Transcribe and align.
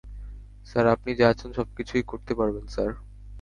Sir, 0.67 0.85
আপনি 0.87 1.11
যা 1.15 1.29
চান 1.33 1.49
সবকিছুই 1.57 2.03
করতে 2.03 2.31
পারবেন, 2.35 2.65
স্যার। 2.67 2.91